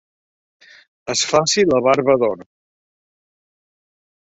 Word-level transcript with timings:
Es 1.15 1.21
faci 1.33 1.67
la 1.69 1.83
barba 1.91 2.19
d'or. 2.25 2.45